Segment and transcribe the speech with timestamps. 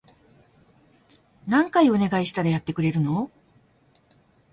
[1.45, 3.29] 何回お願いしたらやってくれるの？